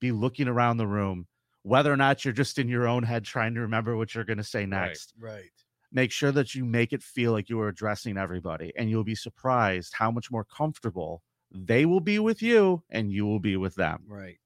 [0.00, 1.26] be looking around the room.
[1.62, 4.36] Whether or not you're just in your own head trying to remember what you're going
[4.38, 5.50] to say next, right.
[5.92, 9.16] make sure that you make it feel like you are addressing everybody, and you'll be
[9.16, 13.74] surprised how much more comfortable they will be with you and you will be with
[13.74, 14.04] them.
[14.06, 14.38] Right.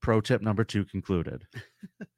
[0.00, 1.46] Pro tip number two concluded.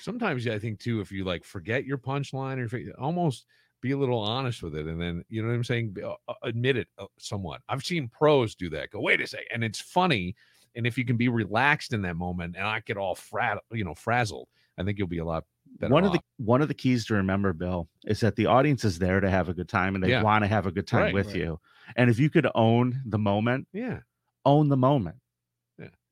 [0.00, 3.46] sometimes I think too, if you like forget your punchline or if you- almost
[3.80, 6.34] be a little honest with it, and then you know what I'm saying, uh, uh,
[6.42, 7.62] admit it uh, somewhat.
[7.68, 8.90] I've seen pros do that.
[8.90, 10.34] Go, wait a second, and it's funny.
[10.76, 13.84] And if you can be relaxed in that moment and not get all frat, you
[13.84, 15.44] know, frazzled, I think you'll be a lot
[15.78, 15.92] better.
[15.92, 18.98] one of the one of the keys to remember, Bill, is that the audience is
[18.98, 20.22] there to have a good time and they Yeah.
[20.22, 21.14] want to have a good time Right.
[21.14, 21.36] with Right.
[21.36, 21.60] you.
[21.96, 24.00] And if you could own the moment, yeah.
[24.44, 25.16] own the moment.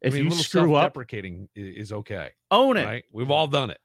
[0.03, 0.09] Yeah.
[0.09, 2.85] If I mean, a you little screw up, self-deprecating is okay, own it.
[2.87, 3.05] right?
[3.13, 3.79] We've all done it.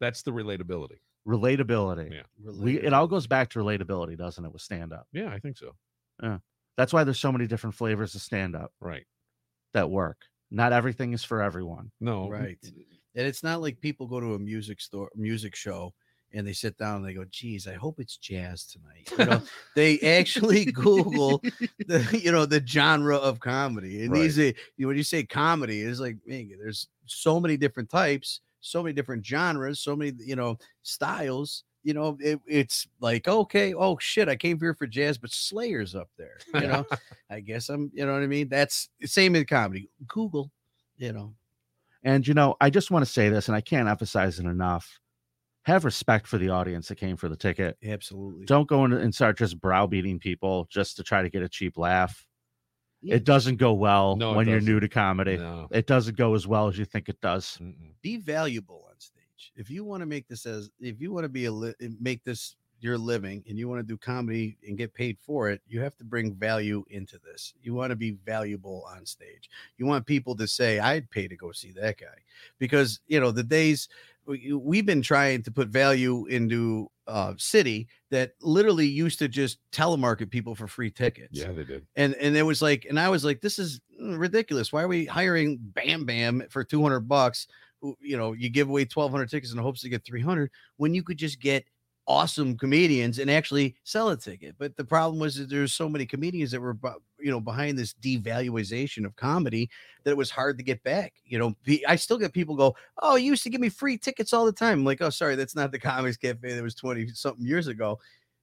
[0.00, 0.98] That's the relatability.
[1.26, 2.12] Relatability.
[2.12, 2.52] Yeah.
[2.60, 5.06] We it all goes back to relatability, doesn't it, with stand up?
[5.12, 5.72] Yeah, I think so.
[6.22, 6.38] Yeah.
[6.76, 9.04] That's why there's so many different flavors of stand up Right.
[9.74, 10.18] that work.
[10.50, 11.90] Not everything is for everyone.
[12.00, 12.28] No.
[12.28, 12.58] Right.
[13.14, 15.92] And it's not like people go to a music store, music show,
[16.32, 19.42] and they sit down and they go, "Geez, I hope it's jazz tonight." You know,
[19.76, 21.42] they actually Google
[21.86, 24.02] the you know the genre of comedy.
[24.04, 24.22] And Right.
[24.22, 27.90] these, eh, you know, when you say comedy, it's like man, there's so many different
[27.90, 31.64] types, so many different genres, so many you know styles.
[31.82, 35.94] You know, it, it's like okay, oh shit, I came here for jazz, but Slayer's
[35.94, 36.36] up there.
[36.60, 36.86] You know,
[37.30, 37.90] I guess I'm.
[37.94, 38.48] You know what I mean?
[38.48, 39.88] That's same in comedy.
[40.06, 40.50] Google.
[40.98, 41.34] You know,
[42.04, 45.00] And you know, I just want to say this, and I can't emphasize it enough.
[45.64, 47.76] Have respect for the audience that came for the ticket.
[47.86, 48.46] absolutely.
[48.46, 51.76] Don't go in and start just browbeating people just to try to get a cheap
[51.76, 52.26] laugh.
[53.02, 53.16] Yeah.
[53.16, 55.36] It doesn't go well No, it when you're new to comedy.
[55.38, 55.68] No.
[55.70, 57.58] It doesn't go as well as you think it does.
[57.60, 57.92] Mm-mm.
[58.02, 59.52] be valuable on stage.
[59.56, 61.88] If you want to make this as if you want to be a li- eh,
[62.00, 65.60] make this your living and you want to do comedy and get paid for it,
[65.66, 67.52] you have to bring value into this.
[67.62, 69.50] You want to be valuable on stage.
[69.76, 72.06] You want people to say, "I'd pay to go see that guy,"
[72.58, 73.94] because you know the days we-
[74.26, 80.30] we've been trying to put value into uh city that literally used to just telemarket
[80.30, 81.38] people for free tickets.
[81.38, 81.86] Yeah, they did.
[81.96, 84.72] and and it was like and i was like this is mm, ridiculous.
[84.72, 87.46] Why are we hiring bam bam for 200 bucks
[88.00, 91.16] you know you give away 1200 tickets in hopes to get 300 when you could
[91.16, 91.64] just get
[92.10, 94.56] awesome comedians and actually sell a ticket?
[94.58, 96.76] But the problem was that there's so many comedians that were
[97.22, 99.68] you know behind this devaluation of comedy
[100.04, 102.74] that it was hard to get back you know the- i still get people go
[102.98, 105.36] oh you used to give me free tickets all the time I'm like oh sorry
[105.36, 107.98] that's not the comics cafe that was 20 something years ago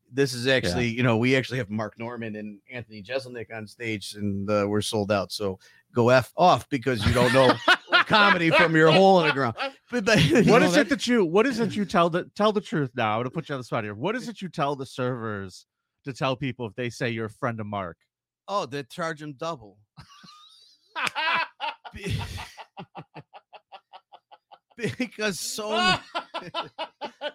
[0.10, 4.16] this is actually, you know, we actually have Mark Normand and Anthony Jeselnik on stage,
[4.16, 5.34] and uh, we're sold out.
[5.34, 5.60] So
[5.94, 7.54] go f off because you don't know
[8.06, 9.56] comedy from your hole in the ground.
[9.92, 11.26] But, but What know, is that- it that you?
[11.26, 13.16] What is it you tell the tell the truth now?
[13.16, 13.96] I'm gonna put you on the spot here.
[13.96, 15.66] What is it you tell the servers
[16.06, 17.98] to tell people if they say you're a friend of Mark?
[18.48, 19.78] Oh, they charge him double.
[21.94, 22.16] Be-
[24.98, 25.72] because so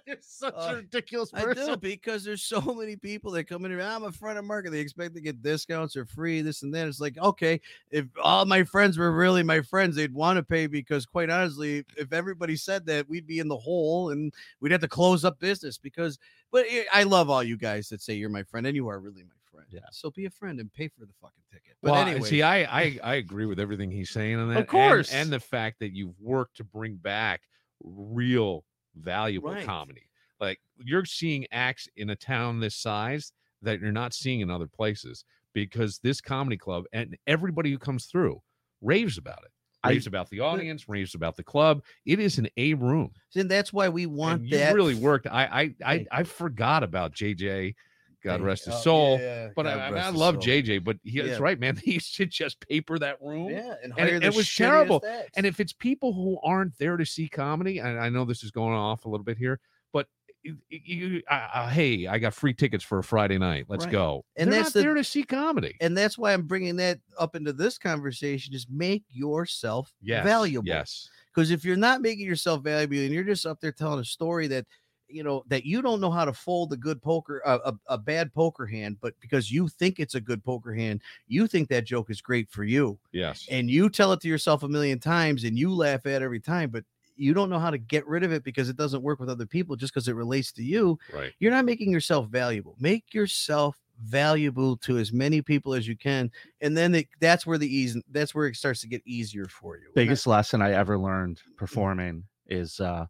[0.07, 1.63] You're such Uh, a ridiculous person.
[1.63, 3.81] I do because there's so many people that come in here.
[3.81, 6.73] I'm a friend of Mark, and they expect to get discounts or free, this and
[6.75, 6.87] that.
[6.87, 10.67] It's like, okay, if all my friends were really my friends, they'd want to pay
[10.67, 14.81] because, quite honestly, if everybody said that, we'd be in the hole and we'd have
[14.81, 15.79] to close up business.
[15.79, 16.19] Because,
[16.51, 19.01] but eh, I love all you guys that say you're my friend, and you are
[19.01, 19.35] really my
[19.71, 19.83] friend.
[19.83, 19.89] Yeah.
[19.93, 21.77] So be a friend and pay for the fucking ticket.
[21.83, 24.59] But well, anyway, see, I, I I agree with everything he's saying on that.
[24.59, 25.13] and- course.
[25.13, 27.43] and, the fact that you've worked to bring back
[27.83, 28.65] real
[28.97, 29.65] valuable Right.
[29.67, 30.09] comedy.
[30.41, 34.67] Like you're seeing acts in a town this size that you're not seeing in other
[34.67, 38.41] places because this comedy club and everybody who comes through
[38.81, 39.51] raves about it.
[39.85, 41.83] I- Raves about the audience, raves about the club.
[42.07, 43.11] It is an A room.
[43.35, 44.75] and that's why we want And that.
[44.75, 45.27] really worked.
[45.27, 47.75] I I I, I forgot about JJ.
[48.23, 49.19] God rest his soul.
[49.21, 50.43] yeah, But God I, I, mean, I love soul.
[50.43, 51.25] JJ, but he, Yeah.
[51.25, 51.77] it's right, man.
[51.85, 53.51] He should just paper that room.
[53.51, 55.03] Yeah, and, And it- it was terrible.
[55.37, 58.51] And if it's people who aren't there to see comedy, and I know this is
[58.51, 59.61] going off a little bit here,
[59.93, 60.07] but
[60.45, 63.67] you, you uh, uh, hey, I got free tickets for a Friday night.
[63.69, 63.93] Let's Right.
[63.93, 64.25] go.
[64.37, 65.77] And They're that's not the- there to see comedy.
[65.81, 70.67] and that's why I'm bringing that up into this conversation is make yourself Yes, valuable.
[70.67, 71.09] Yes.
[71.35, 74.47] Because if you're not making yourself valuable and you're just up there telling a story
[74.49, 74.67] that
[75.13, 77.99] you know that you don't know how to fold a good poker a, a, a
[77.99, 81.85] bad poker hand, but because you think it's a good poker hand, you think that
[81.85, 82.99] joke is great for you.
[83.13, 83.47] Yes.
[83.51, 86.41] And you tell it to yourself a million times and you laugh at it every
[86.41, 86.85] time, but
[87.17, 89.47] you don't know how to get rid of it because it doesn't work with other
[89.47, 91.33] people just because it relates to you right.
[91.39, 92.75] you're not making yourself valuable.
[92.81, 97.59] Make yourself valuable to as many people as you can, and then it, that's where
[97.59, 97.97] the ease.
[98.11, 99.85] That's where it starts to get easier for you.
[99.87, 103.07] And Biggest lesson I ever learned performing is uh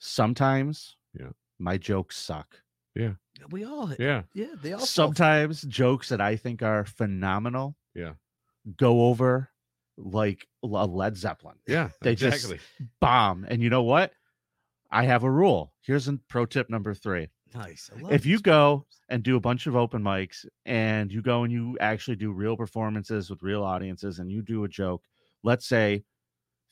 [0.00, 1.30] sometimes Yeah.
[1.58, 2.62] my jokes suck.
[2.94, 3.14] Yeah.
[3.50, 4.22] we all, Yeah.
[4.34, 4.80] yeah, they all.
[4.84, 8.14] Sometimes jokes that I think are phenomenal Yeah.
[8.76, 9.50] go over
[9.96, 11.56] like a Led Zeppelin.
[11.66, 11.90] Yeah.
[12.02, 12.60] They just- exactly.
[13.00, 13.44] Bomb.
[13.48, 14.12] And you know what?
[14.90, 15.72] I have a rule.
[15.82, 17.28] Here's a pro tip number three.
[17.54, 17.90] nice.
[17.94, 21.42] I love if you go and do a bunch of open mics and you go
[21.44, 25.02] and you actually do real performances with real audiences and you do a joke,
[25.42, 26.04] let's say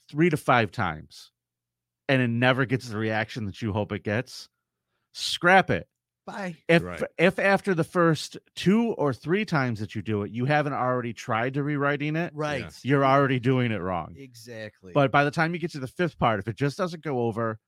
[0.09, 1.31] three to five times,
[2.09, 4.49] and it never gets the reaction that you hope it gets,
[5.13, 5.87] scrap it.
[6.25, 6.55] bye.
[6.67, 7.05] If Right.
[7.17, 11.13] if after the first two or three times that you do it, you haven't already
[11.13, 14.15] tried to rewriting it, Right, you're already doing it wrong.
[14.17, 14.93] exactly.
[14.93, 17.21] But by the time you get to the fifth part, if it just doesn't go
[17.21, 17.59] over,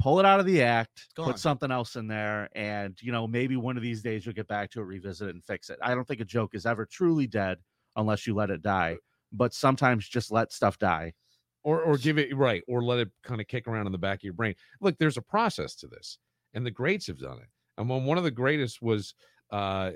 [0.00, 3.56] pull it out of the act, put something else in there, and you know maybe
[3.56, 5.78] one of these days you'll get back to it, revisit it, and fix it.
[5.82, 7.58] I don't think a joke is ever truly dead
[7.96, 8.98] unless you let it die.
[9.32, 11.14] But sometimes just let stuff die.
[11.64, 14.18] Or or give it right or let it kind of kick around in the back
[14.20, 16.18] of your brain look there's a process to this
[16.54, 19.14] and the greats have done it and when one of the greatest was
[19.50, 19.90] uh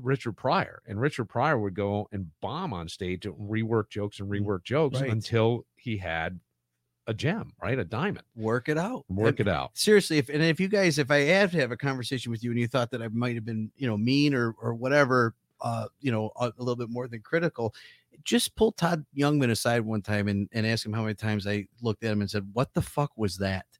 [0.00, 4.30] richard pryor and richard pryor would go and bomb on stage and rework jokes and
[4.30, 5.10] rework jokes Right.
[5.10, 6.40] until he had
[7.08, 9.04] a gem right a diamond work it out.
[9.08, 11.72] work And it out seriously if and if you guys if i had to have
[11.72, 14.34] a conversation with you and you thought that i might have been you know mean
[14.34, 17.74] or or whatever uh you know a, a little bit more than critical
[18.24, 21.66] just pull todd youngman aside one time and, and ask him how many times i
[21.80, 23.66] looked at him and said what the fuck was that?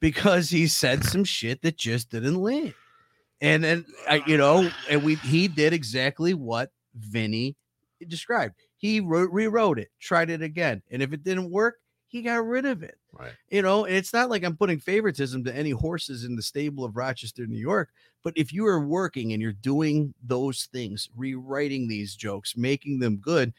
[0.00, 2.74] Because he said some shit that just didn't land.
[3.40, 7.56] And then I, you know and we he did exactly what vinnie
[8.06, 8.54] described.
[8.76, 11.78] He wrote, rewrote it tried it again and if it didn't work
[12.12, 12.98] he got rid of it.
[13.10, 13.32] Right.
[13.50, 16.84] You know, and it's not like I'm putting favoritism to any horses in the stable
[16.84, 17.88] of Rochester, New York.
[18.22, 23.16] But if you are working and you're doing those things, rewriting these jokes, making them
[23.16, 23.54] good,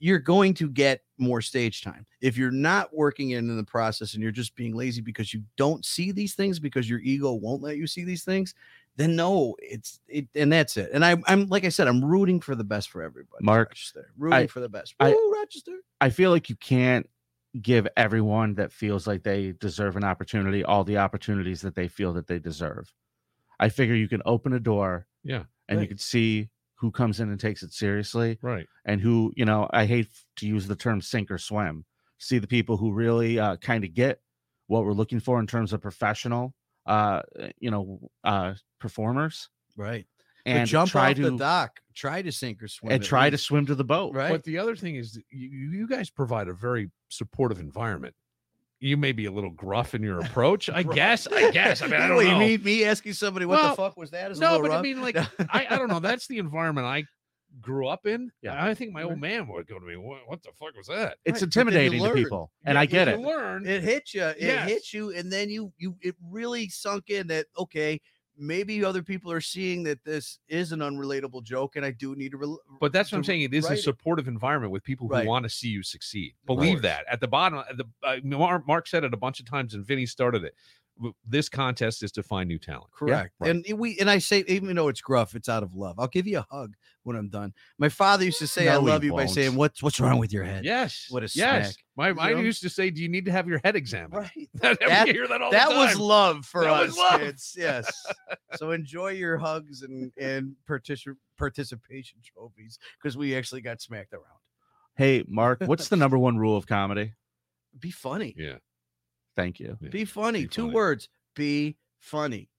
[0.00, 2.06] you're going to get more stage time.
[2.20, 5.42] If you're not working in, in the process and you're just being lazy because you
[5.56, 8.54] don't see these things because your ego won't let you see these things,
[8.96, 10.90] then no, it's it, and that's it.
[10.92, 13.44] And I, I'm like I said, I'm rooting for the best for everybody.
[13.44, 14.12] Mark, Rochester.
[14.16, 14.94] rooting I- for the best.
[15.00, 15.78] I- Woo, Rochester.
[16.00, 17.08] I feel like you can't
[17.62, 22.12] give everyone that feels like they deserve an opportunity all the opportunities that they feel
[22.12, 22.92] that they deserve.
[23.58, 25.44] I figure you can open a door, Yeah.
[25.68, 29.44] and you can see who comes in and takes it seriously, right and who you
[29.44, 29.68] know.
[29.72, 31.84] I hate to use the term sink or swim.
[32.18, 34.20] See the people who really uh, kind of get
[34.66, 36.54] what we're looking for in terms of professional,
[36.86, 37.22] uh,
[37.58, 40.06] you know, uh, performers, Right.
[40.46, 41.80] and but jump try off to the dock.
[41.94, 42.92] Try to sink or swim.
[42.92, 44.14] and at try to swim to the boat.
[44.14, 44.30] Right.
[44.30, 48.14] but the other thing is you, you guys provide a very supportive environment
[48.80, 52.00] you may be a little gruff in your approach i guess i guess i mean
[52.00, 54.30] i don't know You mean me asking somebody what Well, the fuck was that?
[54.30, 55.16] Is a no little but i mean like
[55.50, 57.04] I, I don't know that's the environment i
[57.62, 58.62] grew up in, Yeah.
[58.62, 61.16] I think my old man would go to me, "What, what the fuck was that?"
[61.24, 63.20] It's Right, but then you intimidating to people, and Yeah, I get you it.
[63.20, 63.66] Learn.
[63.66, 64.68] it hit you it Yes.
[64.68, 68.00] hits you and then you you it really sunk in that okay
[68.38, 72.30] maybe other people are seeing that this is an unrelatable joke and i do need
[72.30, 73.42] to rel- But that's what I'm saying.
[73.42, 73.82] It is a write it.
[73.82, 75.26] supportive environment with people who Right.
[75.26, 76.34] want to see you succeed.
[76.46, 77.04] Believe that.
[77.10, 79.84] At the bottom, at the uh, Mark, Mark said it a bunch of times, and
[79.84, 80.54] Vinnie started it.
[80.98, 82.90] W- This contest is to find new talent.
[82.92, 83.50] correct right.
[83.50, 86.26] and we and i say even though it's gruff it's out of love i'll give
[86.26, 89.04] you a hug when i'm done my father used to say i No, he love
[89.04, 89.30] you by won't.
[89.30, 91.06] saying what's what's wrong with your head Yes.
[91.10, 91.74] What a yes.
[91.74, 94.48] smack, My I used to say, "Do you need to have your head examined?" right
[94.54, 97.20] That, That- we hear that all that the was love for That us love.
[97.20, 97.90] kids yes
[98.56, 104.24] so enjoy your hugs and and partici- participation trophies because we actually got smacked around
[104.96, 107.12] Hey, Mark, what's the number one rule of comedy?
[107.78, 108.56] be funny Yeah.
[109.38, 109.78] Thank you.
[109.80, 109.90] Yeah.
[109.90, 110.42] Be funny.
[110.42, 110.74] Be Two funny.
[110.74, 111.08] words.
[111.36, 112.50] Be funny.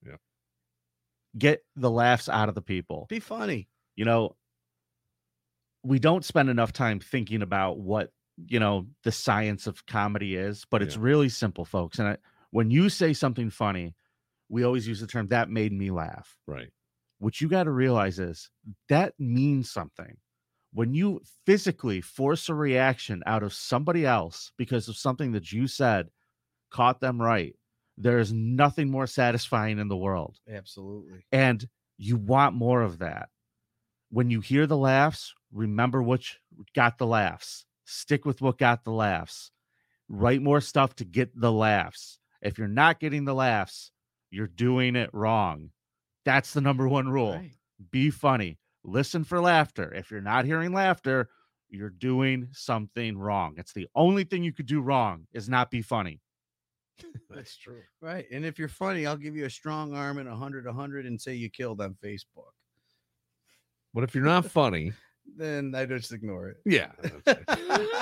[1.38, 3.06] Get the laughs out of the people.
[3.08, 3.68] Be funny.
[3.94, 4.34] you know,
[5.84, 8.12] we don't spend enough time thinking about what,
[8.48, 11.98] you know, the science of comedy is, but it's really simple, folks.
[11.98, 12.16] And I,
[12.50, 13.94] when you say something funny,
[14.48, 16.36] we always use the term that made me laugh.
[16.46, 16.70] Right.
[17.18, 18.50] What you got to realize is
[18.88, 20.16] that means something.
[20.72, 25.66] When you physically force a reaction out of somebody else because of something that you
[25.66, 26.08] said,
[26.70, 27.54] caught them right,
[27.96, 31.24] there is nothing more satisfying in the world Absolutely.
[31.32, 33.28] and you want more of that.
[34.10, 36.38] When you hear the laughs, remember which
[36.74, 37.66] got the laughs.
[37.84, 39.52] Stick with what got the laughs.
[40.08, 42.18] Write more stuff to get the laughs.
[42.42, 43.92] If you're not getting the laughs,
[44.30, 45.70] you're doing it wrong.
[46.24, 47.34] That's the number one rule.
[47.34, 47.52] Right.
[47.90, 48.58] Be funny.
[48.82, 49.92] Listen for laughter.
[49.92, 51.28] If you're not hearing laughter,
[51.68, 53.54] you're doing something wrong.
[53.56, 56.20] It's the only thing you could do wrong is not be funny.
[57.30, 57.82] That's true.
[58.00, 58.26] Right.
[58.32, 61.06] And if you're funny, I'll give you a strong arm and a hundred, a hundred,
[61.06, 62.52] and say you killed on Facebook.
[63.94, 64.92] But if you're not funny,
[65.36, 66.56] Then I just ignore it.
[66.64, 66.90] yeah.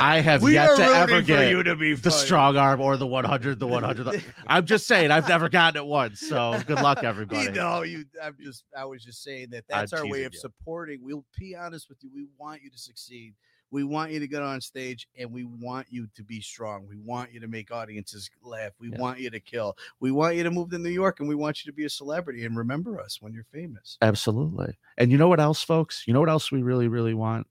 [0.00, 2.24] I have we yet to ever get you to be the funny.
[2.24, 4.22] strong arm or the 100, the 100.
[4.46, 6.20] I'm just saying, I've never gotten it once.
[6.20, 7.42] So good luck, everybody.
[7.44, 8.04] You know, you.
[8.22, 8.64] I'm just.
[8.76, 10.38] I was just saying that I'm that's our way of you.
[10.40, 11.00] supporting.
[11.02, 12.10] We'll be honest with you.
[12.14, 13.34] We want you to succeed.
[13.70, 16.86] We want you to get on stage, and we want you to be strong.
[16.88, 18.72] We want you to make audiences laugh.
[18.78, 18.98] We Yeah.
[18.98, 19.76] want you to kill.
[20.00, 21.90] We want you to move to New York, and we want you to be a
[21.90, 23.98] celebrity and remember us when you're famous.
[24.00, 24.78] Absolutely.
[24.96, 26.04] And you know what else, folks?
[26.06, 27.46] You know what else we really, really want?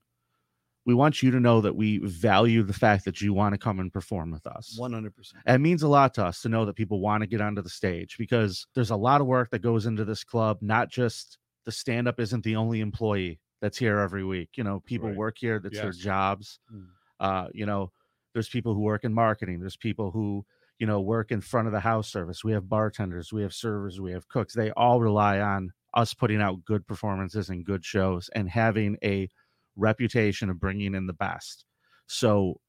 [0.84, 3.78] We want you to know that we value the fact that you want to come
[3.78, 4.74] and perform with us.
[4.78, 5.42] One hundred percent.
[5.46, 7.68] It means a lot to us to know that people want to get onto the
[7.68, 10.58] stage because there's a lot of work that goes into this club.
[10.62, 14.50] Not just the stand up isn't the only employee that's here every week.
[14.56, 15.16] You know, people Right.
[15.16, 16.60] work here, that's their jobs.
[16.72, 16.86] Mm.
[17.20, 17.90] Uh, you know,
[18.32, 20.44] there's people who work in marketing, there's people who,
[20.78, 22.44] you know, work in front of the house service.
[22.44, 24.54] We have bartenders, we have servers, we have cooks.
[24.54, 29.28] They all rely on us putting out good performances and good shows and having a
[29.76, 31.64] reputation of bringing in the best.
[32.06, 32.60] So,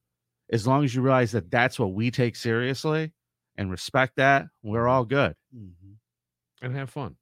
[0.52, 3.12] as long as you realize that that's what we take seriously
[3.56, 5.92] and respect that, we're all good Mm-hmm.
[6.66, 7.16] and have fun.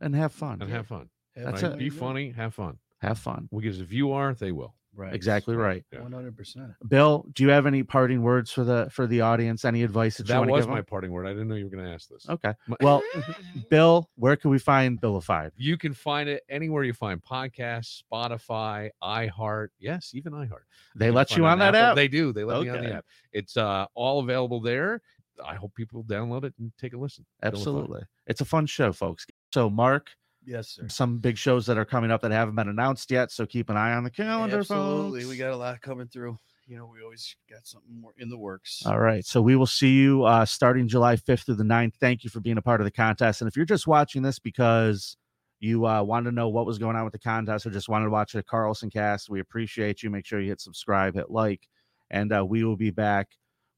[0.00, 0.60] and have fun.
[0.62, 1.08] And have fun.
[1.36, 1.72] That's right?
[1.72, 1.78] it.
[1.78, 2.30] Be funny.
[2.32, 2.78] Have fun.
[2.98, 3.48] Have fun.
[3.54, 4.74] Because if you are, they will.
[4.98, 5.12] Right.
[5.12, 5.84] Exactly right.
[5.92, 6.70] One hundred percent.
[6.88, 9.66] Bill, do you have any parting words for the for the audience?
[9.66, 10.86] Any advice that, you That want to was give my them?
[10.86, 11.26] parting word.
[11.26, 12.26] I didn't know you were going to ask this.
[12.26, 12.54] Okay.
[12.66, 13.02] My- Well,
[13.70, 15.50] Bill, where can we find Billified?
[15.54, 19.68] you can find it anywhere you find podcasts, Spotify, iHeart.
[19.78, 20.64] Yes, even iHeart.
[20.94, 21.90] They can let find you on that Apple.
[21.90, 21.96] app.
[21.96, 22.32] They do.
[22.32, 22.86] They let me on Okay.
[22.86, 23.04] the app.
[23.32, 25.02] It's uh, all available there.
[25.44, 27.26] I hope people download it and take a listen.
[27.42, 27.54] Billified.
[27.58, 28.00] Absolutely.
[28.28, 29.26] It's a fun show, folks.
[29.52, 30.08] So, Mark,
[30.46, 30.88] Yes, sir.
[30.88, 33.32] some big shows that are coming up that haven't been announced yet.
[33.32, 35.20] So keep an eye on the calendar, Absolutely.
[35.22, 35.30] folks.
[35.30, 36.38] We got a lot coming through.
[36.68, 38.82] You know, we always got something more in the works.
[38.86, 39.24] All right.
[39.24, 41.94] So we will see you uh, starting July 5th through the 9th.
[42.00, 43.40] Thank you for being a part of the contest.
[43.40, 45.16] And if you're just watching this because
[45.60, 48.06] you uh, wanted to know what was going on with the contest or just wanted
[48.06, 50.10] to watch the Carlson cast, we appreciate you.
[50.10, 51.68] Make sure you hit subscribe, hit like,
[52.10, 53.28] and uh, we will be back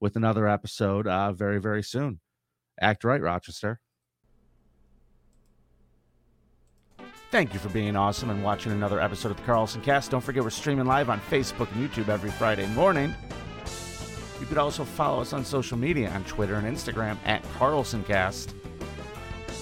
[0.01, 2.21] with another episode uh, very, very soon.
[2.81, 3.81] Act right, Rochester.
[7.31, 10.11] Thank you for being awesome and watching another episode of the Carlson Cast.
[10.11, 13.15] Don't forget we're streaming live on Facebook and YouTube every Friday morning.
[14.41, 18.55] You could also follow us on social media on Twitter and Instagram at CarlsonCast.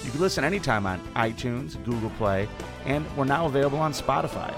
[0.04, 2.48] You can listen anytime on iTunes, Google Play,
[2.84, 4.54] and we're now available on Spotify.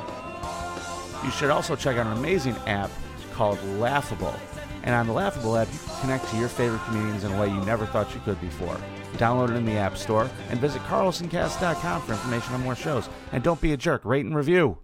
[1.24, 2.90] You should also check out an amazing app
[3.32, 4.34] called Laughable.
[4.82, 7.48] And on the Laughable app, you can connect to your favorite comedians in a way
[7.48, 8.78] you never thought you could before.
[9.14, 13.08] Download it in the App Store and visit carlsoncast.com for information on more shows.
[13.32, 14.78] And don't be a jerk, rate and review.